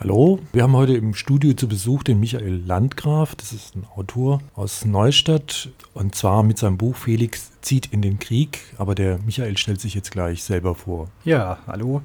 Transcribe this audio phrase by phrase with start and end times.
[0.00, 3.34] Hallo, wir haben heute im Studio zu Besuch den Michael Landgraf.
[3.34, 8.20] Das ist ein Autor aus Neustadt und zwar mit seinem Buch Felix zieht in den
[8.20, 8.60] Krieg.
[8.76, 11.08] Aber der Michael stellt sich jetzt gleich selber vor.
[11.24, 12.02] Ja, hallo.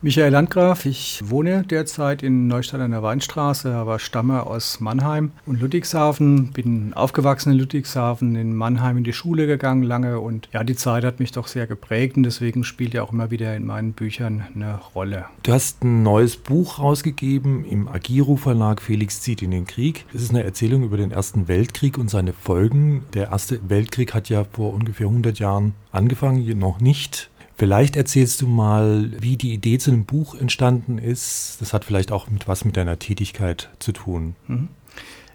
[0.00, 5.60] Michael Landgraf, ich wohne derzeit in Neustadt an der Weinstraße, aber stamme aus Mannheim und
[5.60, 10.76] Ludwigshafen, bin aufgewachsen in Ludwigshafen, in Mannheim in die Schule gegangen lange und ja, die
[10.76, 13.92] Zeit hat mich doch sehr geprägt und deswegen spielt ja auch immer wieder in meinen
[13.92, 15.24] Büchern eine Rolle.
[15.42, 20.04] Du hast ein neues Buch rausgegeben im Agiru Verlag Felix zieht in den Krieg.
[20.14, 23.04] Es ist eine Erzählung über den Ersten Weltkrieg und seine Folgen.
[23.14, 28.46] Der Erste Weltkrieg hat ja vor ungefähr 100 Jahren angefangen, noch nicht Vielleicht erzählst du
[28.46, 31.56] mal, wie die Idee zu dem Buch entstanden ist.
[31.60, 34.36] Das hat vielleicht auch mit was mit deiner Tätigkeit zu tun.
[34.46, 34.68] Mhm.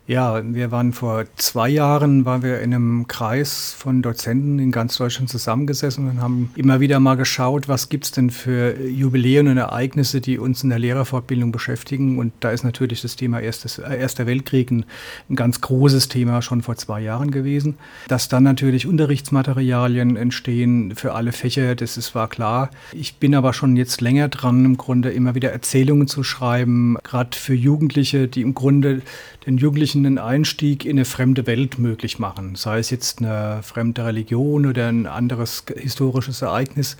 [0.05, 4.97] Ja, wir waren vor zwei Jahren, waren wir in einem Kreis von Dozenten in ganz
[4.97, 9.55] Deutschland zusammengesessen und haben immer wieder mal geschaut, was gibt es denn für Jubiläen und
[9.55, 12.19] Ereignisse, die uns in der Lehrerfortbildung beschäftigen.
[12.19, 14.83] Und da ist natürlich das Thema Erstes, äh, Erster Weltkrieg ein,
[15.29, 17.75] ein ganz großes Thema schon vor zwei Jahren gewesen.
[18.09, 22.71] Dass dann natürlich Unterrichtsmaterialien entstehen für alle Fächer, das ist war klar.
[22.91, 27.37] Ich bin aber schon jetzt länger dran, im Grunde immer wieder Erzählungen zu schreiben, gerade
[27.37, 29.01] für Jugendliche, die im Grunde
[29.45, 34.05] den Jugendlichen einen Einstieg in eine fremde Welt möglich machen, sei es jetzt eine fremde
[34.05, 36.97] Religion oder ein anderes historisches Ereignis.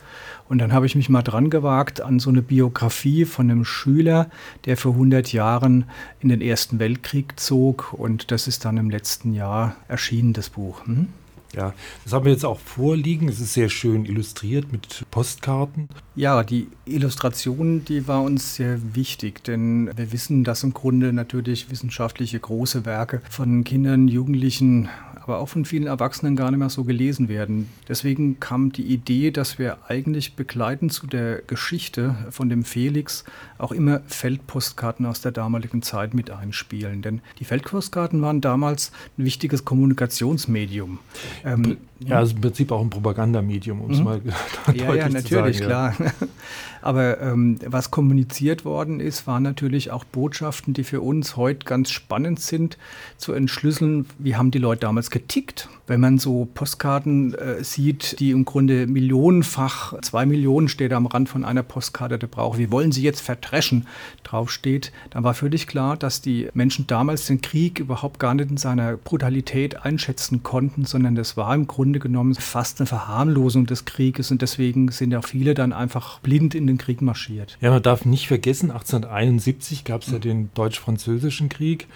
[0.50, 4.30] Und dann habe ich mich mal dran gewagt an so eine Biografie von einem Schüler,
[4.66, 5.86] der vor 100 Jahren
[6.20, 7.94] in den Ersten Weltkrieg zog.
[7.94, 10.86] Und das ist dann im letzten Jahr erschienen, das Buch.
[10.86, 11.08] Hm?
[11.56, 11.74] Ja,
[12.04, 13.30] das haben wir jetzt auch vorliegen.
[13.30, 15.88] Es ist sehr schön illustriert mit Postkarten.
[16.16, 21.70] Ja, die Illustration, die war uns sehr wichtig, denn wir wissen, dass im Grunde natürlich
[21.70, 24.90] wissenschaftliche große Werke von Kindern, Jugendlichen
[25.24, 27.70] aber auch von vielen Erwachsenen gar nicht mehr so gelesen werden.
[27.88, 33.24] Deswegen kam die Idee, dass wir eigentlich begleitend zu der Geschichte von dem Felix
[33.58, 37.02] auch immer Feldpostkarten aus der damaligen Zeit mit einspielen.
[37.02, 41.00] Denn die Feldpostkarten waren damals ein wichtiges Kommunikationsmedium.
[41.46, 44.04] Ähm, ja, also im Prinzip auch ein Propagandamedium, um es mhm.
[44.04, 44.34] mal ja,
[44.86, 45.96] deutlich ja, natürlich, zu sagen.
[45.96, 46.14] klar.
[46.82, 51.92] Aber ähm, was kommuniziert worden ist, waren natürlich auch Botschaften, die für uns heute ganz
[51.92, 52.78] spannend sind,
[53.18, 55.70] zu entschlüsseln, wie haben die Leute damals getickt.
[55.86, 61.30] Wenn man so Postkarten äh, sieht, die im Grunde millionenfach, zwei Millionen steht am Rand
[61.30, 63.86] von einer Postkarte, der braucht, wie wollen sie jetzt verdreschen,
[64.24, 68.58] draufsteht, dann war völlig klar, dass die Menschen damals den Krieg überhaupt gar nicht in
[68.58, 74.32] seiner Brutalität einschätzen konnten, sondern das war im Grunde genommen fast eine Verharmlosung des Krieges
[74.32, 77.58] und deswegen sind ja viele dann einfach blind in den Krieg marschiert.
[77.62, 81.88] Ja, man darf nicht vergessen, 1871 gab es ja den deutsch-französischen Krieg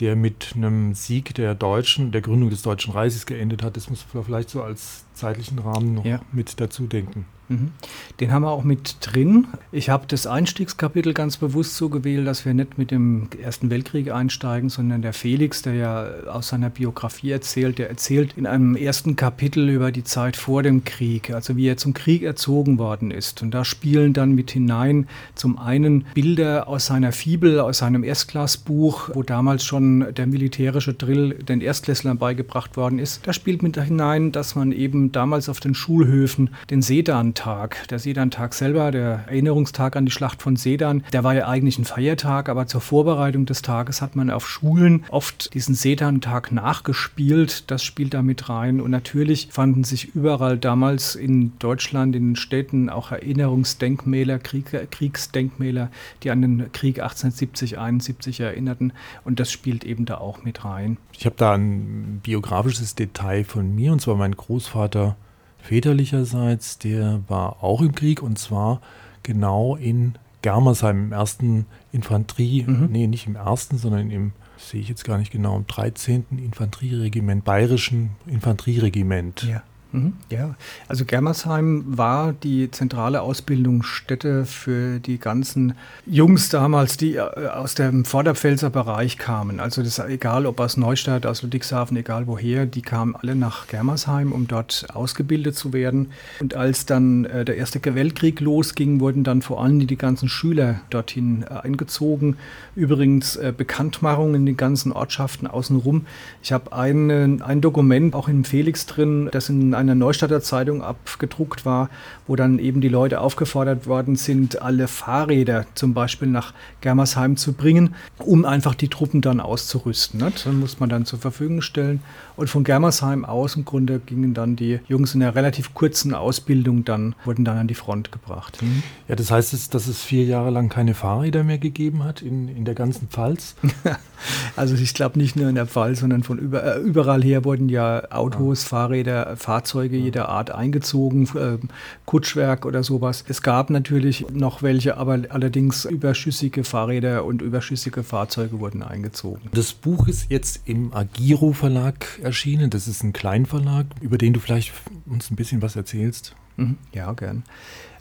[0.00, 3.76] der mit einem Sieg der Deutschen, der Gründung des Deutschen Reiches geendet hat.
[3.76, 6.20] Das muss man vielleicht so als zeitlichen Rahmen noch ja.
[6.32, 7.26] mit dazu denken.
[7.48, 7.72] Mhm.
[8.20, 9.48] Den haben wir auch mit drin.
[9.70, 14.10] Ich habe das Einstiegskapitel ganz bewusst so gewählt, dass wir nicht mit dem Ersten Weltkrieg
[14.10, 19.16] einsteigen, sondern der Felix, der ja aus seiner Biografie erzählt, der erzählt in einem ersten
[19.16, 23.42] Kapitel über die Zeit vor dem Krieg, also wie er zum Krieg erzogen worden ist.
[23.42, 29.10] Und da spielen dann mit hinein zum einen Bilder aus seiner Fibel, aus seinem Erstklassbuch,
[29.12, 33.26] wo damals schon der militärische Drill den Erstklässlern beigebracht worden ist.
[33.26, 37.88] Da spielt mit hinein, dass man eben damals auf den Schulhöfen den Sedan Sedan-Tag.
[37.88, 41.84] Der Sedan-Tag selber, der Erinnerungstag an die Schlacht von Sedan, der war ja eigentlich ein
[41.84, 47.70] Feiertag, aber zur Vorbereitung des Tages hat man auf Schulen oft diesen Sedan-Tag nachgespielt.
[47.70, 48.80] Das spielt da mit rein.
[48.80, 55.90] Und natürlich fanden sich überall damals in Deutschland, in den Städten auch Erinnerungsdenkmäler, Krieg, Kriegsdenkmäler,
[56.22, 58.92] die an den Krieg 1870, 71 erinnerten.
[59.24, 60.98] Und das spielt eben da auch mit rein.
[61.18, 65.16] Ich habe da ein biografisches Detail von mir, und zwar mein Großvater
[65.58, 68.80] väterlicherseits, der war auch im Krieg und zwar
[69.24, 72.88] genau in Germersheim im ersten Infanterie, mhm.
[72.92, 76.26] nee, nicht im ersten, sondern im, sehe ich jetzt gar nicht genau, im 13.
[76.36, 79.44] Infanterieregiment, bayerischen Infanterieregiment.
[79.44, 79.62] Ja.
[79.94, 80.56] Mhm, ja,
[80.88, 85.74] also Germersheim war die zentrale Ausbildungsstätte für die ganzen
[86.04, 89.60] Jungs damals, die äh, aus dem Vorderpfälzer Bereich kamen.
[89.60, 94.32] Also das egal, ob aus Neustadt, aus Ludwigshafen, egal woher, die kamen alle nach Germersheim,
[94.32, 96.10] um dort ausgebildet zu werden.
[96.40, 100.80] Und als dann äh, der Erste Weltkrieg losging, wurden dann vor allem die, ganzen Schüler
[100.90, 102.36] dorthin äh, eingezogen.
[102.74, 106.06] Übrigens Bekanntmachungen in den ganzen Ortschaften außenrum.
[106.42, 111.64] Ich habe ein, ein Dokument auch in Felix drin, das in einer Neustadter Zeitung abgedruckt
[111.64, 111.90] war,
[112.26, 117.52] wo dann eben die Leute aufgefordert worden sind, alle Fahrräder zum Beispiel nach Germersheim zu
[117.52, 120.20] bringen, um einfach die Truppen dann auszurüsten.
[120.20, 120.32] Ne?
[120.44, 122.00] Dann muss man dann zur Verfügung stellen.
[122.36, 126.84] Und von Germersheim aus im Grunde gingen dann die Jungs in einer relativ kurzen Ausbildung
[126.84, 128.60] dann, wurden dann an die Front gebracht.
[128.62, 128.82] Mhm.
[129.08, 132.64] Ja, das heißt, dass es vier Jahre lang keine Fahrräder mehr gegeben hat in, in
[132.64, 133.54] der ganzen Pfalz?
[134.56, 137.68] also ich glaube nicht nur in der Pfalz, sondern von über, äh, überall her wurden
[137.68, 138.68] ja Autos, ja.
[138.68, 140.04] Fahrräder, Fahrzeuge ja.
[140.04, 141.58] jeder Art eingezogen, äh,
[142.04, 143.24] Kutschwerk oder sowas.
[143.28, 149.40] Es gab natürlich noch welche, aber allerdings überschüssige Fahrräder und überschüssige Fahrzeuge wurden eingezogen.
[149.52, 152.70] Das Buch ist jetzt im Agiro Verlag erschienen.
[152.70, 154.72] Das ist ein Kleinverlag, über den du vielleicht
[155.06, 156.34] uns ein bisschen was erzählst.
[156.56, 156.76] Mhm.
[156.92, 157.42] Ja, gern.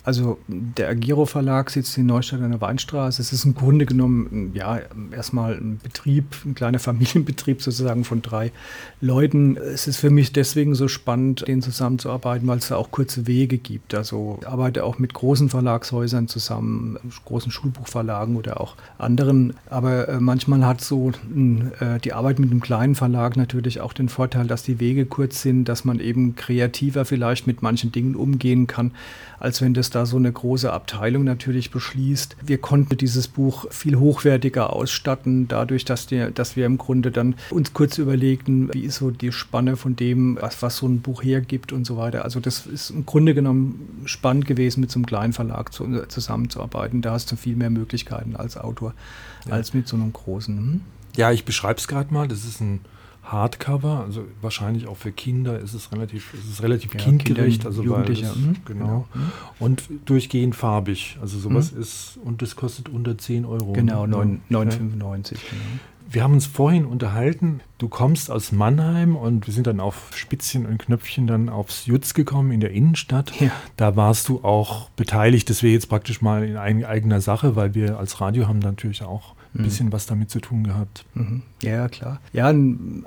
[0.05, 3.21] Also der Agiro Verlag sitzt in Neustadt an der Weinstraße.
[3.21, 8.51] Es ist im Grunde genommen ja erstmal ein Betrieb, ein kleiner Familienbetrieb sozusagen von drei
[8.99, 9.55] Leuten.
[9.55, 13.57] Es ist für mich deswegen so spannend, denen zusammenzuarbeiten, weil es da auch kurze Wege
[13.57, 13.95] gibt.
[13.95, 19.53] Also ich arbeite auch mit großen Verlagshäusern zusammen, großen Schulbuchverlagen oder auch anderen.
[19.69, 24.09] Aber äh, manchmal hat so äh, die Arbeit mit einem kleinen Verlag natürlich auch den
[24.09, 28.67] Vorteil, dass die Wege kurz sind, dass man eben kreativer vielleicht mit manchen Dingen umgehen
[28.67, 28.91] kann,
[29.39, 32.37] als wenn das da so eine große Abteilung natürlich beschließt.
[32.45, 37.35] Wir konnten dieses Buch viel hochwertiger ausstatten, dadurch, dass, die, dass wir im Grunde dann
[37.49, 41.23] uns kurz überlegten, wie ist so die Spanne von dem, was, was so ein Buch
[41.23, 42.23] hergibt und so weiter.
[42.23, 47.01] Also das ist im Grunde genommen spannend gewesen, mit so einem kleinen Verlag zu, zusammenzuarbeiten.
[47.01, 48.93] Da hast du viel mehr Möglichkeiten als Autor,
[49.47, 49.53] ja.
[49.53, 50.57] als mit so einem großen.
[50.57, 50.81] Hm?
[51.15, 52.27] Ja, ich beschreibe es gerade mal.
[52.27, 52.79] Das ist ein
[53.23, 57.81] Hardcover, also wahrscheinlich auch für Kinder ist es relativ, ist es relativ ja, kindgerecht, also
[57.81, 58.85] Jugendliche, das, mhm, genau.
[58.85, 59.07] genau.
[59.13, 59.31] Mhm.
[59.59, 61.17] Und durchgehend farbig.
[61.21, 61.81] Also sowas mhm.
[61.81, 63.71] ist, und das kostet unter 10 Euro.
[63.71, 64.13] Genau, 9,95.
[64.49, 64.49] Ja.
[64.49, 65.35] Genau.
[66.09, 70.67] Wir haben uns vorhin unterhalten, du kommst aus Mannheim und wir sind dann auf Spitzchen
[70.67, 73.31] und Knöpfchen dann aufs Jutz gekommen in der Innenstadt.
[73.39, 73.51] Ja.
[73.77, 75.49] Da warst du auch beteiligt.
[75.49, 79.33] Das wäre jetzt praktisch mal in eigener Sache, weil wir als Radio haben natürlich auch
[79.55, 79.63] ein mhm.
[79.63, 81.05] bisschen was damit zu tun gehabt.
[81.15, 81.41] Mhm.
[81.63, 82.19] Ja, klar.
[82.33, 82.53] Ja,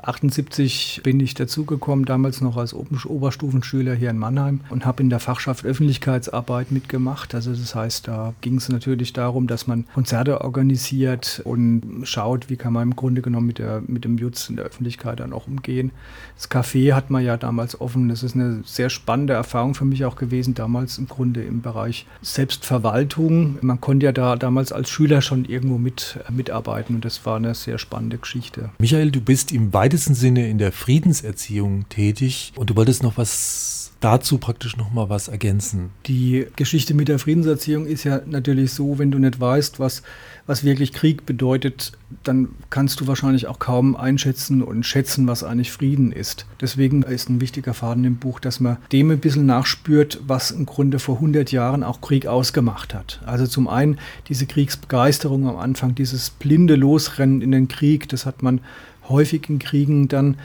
[0.02, 5.20] 78 bin ich dazugekommen, damals noch als Oberstufenschüler hier in Mannheim und habe in der
[5.20, 7.34] Fachschaft Öffentlichkeitsarbeit mitgemacht.
[7.34, 12.56] Also das heißt, da ging es natürlich darum, dass man Konzerte organisiert und schaut, wie
[12.56, 15.46] kann man im Grunde genommen mit, der, mit dem Jutz in der Öffentlichkeit dann auch
[15.46, 15.92] umgehen.
[16.36, 18.08] Das Café hat man ja damals offen.
[18.08, 22.06] Das ist eine sehr spannende Erfahrung für mich auch gewesen, damals im Grunde im Bereich
[22.22, 23.58] Selbstverwaltung.
[23.60, 26.94] Man konnte ja da damals als Schüler schon irgendwo mit mitarbeiten.
[26.94, 28.45] Und das war eine sehr spannende Geschichte.
[28.78, 33.75] Michael, du bist im weitesten Sinne in der Friedenserziehung tätig und du wolltest noch was
[34.00, 35.90] dazu praktisch noch mal was ergänzen.
[36.06, 40.02] Die Geschichte mit der Friedenserziehung ist ja natürlich so, wenn du nicht weißt, was,
[40.46, 45.72] was wirklich Krieg bedeutet, dann kannst du wahrscheinlich auch kaum einschätzen und schätzen, was eigentlich
[45.72, 46.46] Frieden ist.
[46.60, 50.66] Deswegen ist ein wichtiger Faden im Buch, dass man dem ein bisschen nachspürt, was im
[50.66, 53.20] Grunde vor 100 Jahren auch Krieg ausgemacht hat.
[53.24, 53.98] Also zum einen
[54.28, 58.60] diese Kriegsbegeisterung am Anfang, dieses blinde Losrennen in den Krieg, das hat man
[59.08, 60.36] häufig in Kriegen dann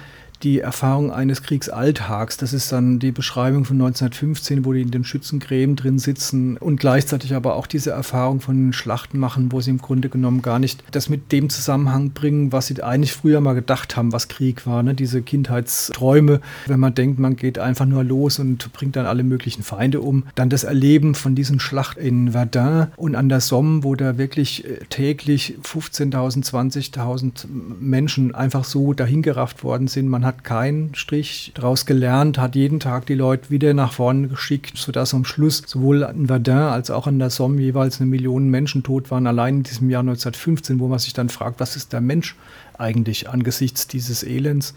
[0.44, 2.38] die Erfahrung eines Kriegsalltags.
[2.38, 6.80] Das ist dann die Beschreibung von 1915, wo die in den Schützengräben drin sitzen und
[6.80, 10.84] gleichzeitig aber auch diese Erfahrung von Schlachten machen, wo sie im Grunde genommen gar nicht
[10.92, 14.84] das mit dem Zusammenhang bringen, was sie eigentlich früher mal gedacht haben, was Krieg war.
[14.84, 14.94] Ne?
[14.94, 19.64] Diese Kindheitsträume, wenn man denkt, man geht einfach nur los und bringt dann alle möglichen
[19.64, 20.24] Feinde um.
[20.36, 24.66] Dann das Erleben von diesen Schlachten in Verdun und an der Somme, wo da wirklich
[24.66, 27.46] äh, täglich 15.000, 20.000
[27.80, 30.08] Menschen einfach so dahingerafft worden sind.
[30.08, 34.30] Man hat hat keinen Strich daraus gelernt, hat jeden Tag die Leute wieder nach vorne
[34.30, 38.50] geschickt, sodass am Schluss sowohl in Verdun als auch an der Somme jeweils eine Million
[38.50, 41.92] Menschen tot waren, allein in diesem Jahr 1915, wo man sich dann fragt, was ist
[41.92, 42.36] der Mensch
[42.78, 44.74] eigentlich angesichts dieses Elends.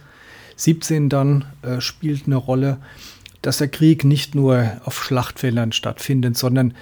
[0.57, 2.79] 17 dann äh, spielt eine Rolle,
[3.41, 6.75] dass der Krieg nicht nur auf Schlachtfeldern stattfindet, sondern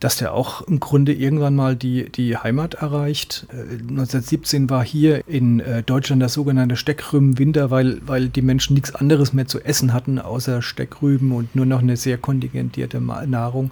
[0.00, 3.46] dass der auch im Grunde irgendwann mal die, die Heimat erreicht.
[3.50, 8.94] 1917 äh, war hier in äh, Deutschland das sogenannte Steckrübenwinter, weil, weil die Menschen nichts
[8.94, 13.70] anderes mehr zu essen hatten, außer Steckrüben und nur noch eine sehr kontingentierte Nahrung.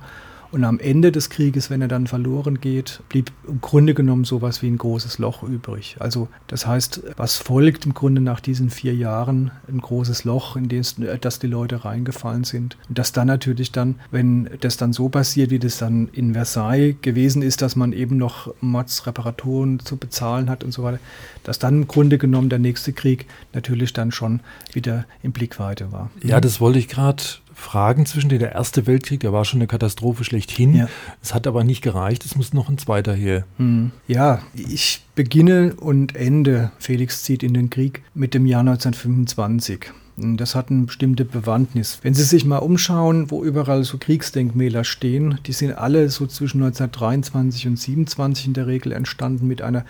[0.53, 4.63] Und am Ende des Krieges, wenn er dann verloren geht, blieb im Grunde genommen sowas
[4.63, 5.97] wie ein großes Loch übrig.
[5.99, 10.69] Also das heißt, was folgt im Grunde nach diesen vier Jahren, ein großes Loch, in
[10.69, 12.77] das die Leute reingefallen sind.
[12.89, 16.97] Und dass dann natürlich dann, wenn das dann so passiert, wie das dann in Versailles
[17.03, 21.01] gewesen ist, dass man eben noch Mordsreparaturen zu bezahlen hat und so weiter,
[21.45, 24.41] dass dann im Grunde genommen der nächste Krieg natürlich dann schon
[24.73, 26.11] wieder in Blickweite war.
[26.23, 27.23] Ja, das wollte ich gerade
[27.59, 30.75] Fragen zwischen der Erste Weltkrieg, der war schon eine Katastrophe schlechthin.
[30.75, 30.89] Ja.
[31.23, 33.45] Es hat aber nicht gereicht, es muss noch ein zweiter her.
[33.57, 33.93] Hm.
[34.07, 39.87] Ja, ich beginne und ende, Felix zieht in den Krieg, mit dem Jahr 1925.
[40.19, 41.99] Das hat eine bestimmte Bewandtnis.
[42.01, 46.63] Wenn Sie sich mal umschauen, wo überall so Kriegsdenkmäler stehen, die sind alle so zwischen
[46.63, 49.85] 1923 und 27 in der Regel entstanden mit einer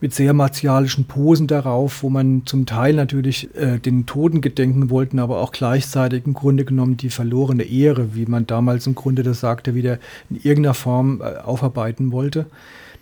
[0.00, 5.18] mit sehr martialischen Posen darauf, wo man zum Teil natürlich äh, den Toten gedenken wollten,
[5.18, 9.40] aber auch gleichzeitig im Grunde genommen die verlorene Ehre, wie man damals im Grunde das
[9.40, 9.98] sagte, wieder
[10.30, 12.46] in irgendeiner Form äh, aufarbeiten wollte.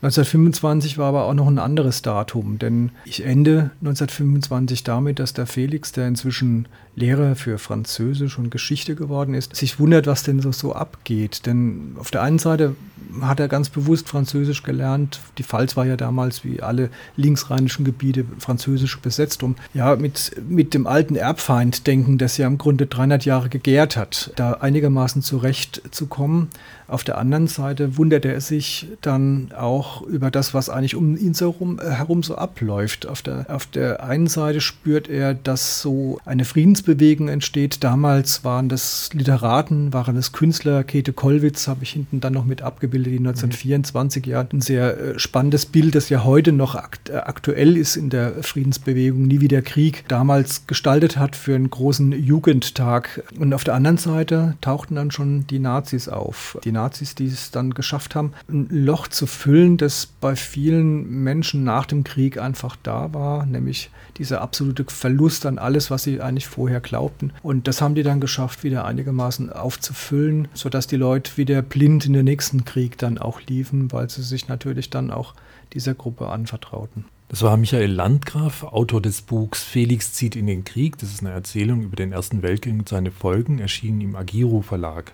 [0.02, 5.47] 1925 war aber auch noch ein anderes Datum, denn ich ende 1925 damit, dass der
[5.47, 6.66] Felix, der inzwischen
[6.97, 11.47] Lehrer für Französisch und Geschichte geworden ist, sich wundert, was denn so, so abgeht.
[11.47, 12.75] Denn auf der einen Seite
[13.21, 15.21] hat er ganz bewusst Französisch gelernt.
[15.38, 20.75] Die Pfalz war ja damals wie alle linksrheinischen Gebiete französisch besetzt, um ja mit, mit
[20.75, 26.49] dem alten Erbfeind denken, das ja im Grunde 300 Jahre gegärt hat, da einigermaßen zurechtzukommen.
[26.92, 31.33] Auf der anderen Seite wundert er sich dann auch über das, was eigentlich um ihn
[31.33, 33.07] herum, äh, herum so abläuft.
[33.07, 37.83] Auf der, auf der einen Seite spürt er, dass so eine Friedensbewegung entsteht.
[37.83, 40.85] Damals waren das Literaten, waren das Künstler.
[40.85, 45.18] Käthe Kollwitz habe ich hinten dann noch mit abgebildet, die 1924 ja ein sehr äh,
[45.18, 50.04] spannendes Bild, das ja heute noch äh, aktuell ist in der Friedensbewegung, nie wieder Krieg,
[50.09, 53.23] damals gestaltet hat für einen großen Jugendtag.
[53.38, 56.59] Und auf der anderen Seite tauchten dann schon die Nazis auf.
[56.64, 61.64] Die Nazis, die es dann geschafft haben, ein Loch zu füllen, das bei vielen Menschen
[61.64, 66.47] nach dem Krieg einfach da war, nämlich dieser absolute Verlust an alles, was sie eigentlich
[66.47, 67.32] vorher glaubten.
[67.42, 72.12] Und das haben die dann geschafft, wieder einigermaßen aufzufüllen, sodass die Leute wieder blind in
[72.12, 75.34] den nächsten Krieg dann auch liefen, weil sie sich natürlich dann auch
[75.72, 77.04] dieser Gruppe anvertrauten.
[77.28, 80.99] Das war Michael Landgraf, Autor des Buchs Felix zieht in den Krieg.
[80.99, 85.12] Das ist eine Erzählung über den Ersten Weltkrieg und seine Folgen, erschienen im Agiro Verlag.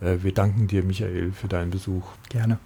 [0.00, 2.04] Äh, wir danken dir, Michael, für deinen Besuch.
[2.28, 2.58] Gerne.